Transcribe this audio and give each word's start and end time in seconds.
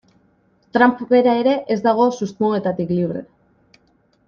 Trump 0.77 1.03
bera 1.11 1.35
ere 1.41 1.53
ez 1.75 1.77
dago 1.89 2.09
susmoetatik 2.17 2.95
libre. 2.97 3.25